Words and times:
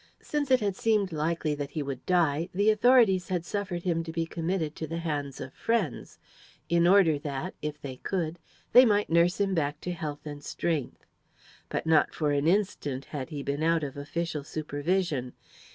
Since 0.23 0.49
it 0.49 0.61
had 0.61 0.75
seemed 0.75 1.11
likely 1.11 1.53
that 1.53 1.69
he 1.69 1.83
would 1.83 2.03
die, 2.07 2.49
the 2.55 2.71
authorities 2.71 3.27
had 3.27 3.45
suffered 3.45 3.83
him 3.83 4.03
to 4.05 4.11
be 4.11 4.25
committed 4.25 4.75
to 4.77 4.87
the 4.87 4.97
hands 4.97 5.39
of 5.39 5.53
friends, 5.53 6.17
in 6.69 6.87
order 6.87 7.19
that, 7.19 7.53
if 7.61 7.79
they 7.79 7.97
could, 7.97 8.39
they 8.73 8.83
might 8.83 9.11
nurse 9.11 9.39
him 9.39 9.53
back 9.53 9.79
to 9.81 9.91
health 9.93 10.25
and 10.25 10.43
strength. 10.43 11.05
But 11.69 11.85
not 11.85 12.15
for 12.15 12.31
an 12.31 12.47
instant 12.47 13.05
had 13.13 13.29
he 13.29 13.43
been 13.43 13.61
out 13.61 13.83
of 13.83 13.95
official 13.95 14.43
supervision. 14.43 15.33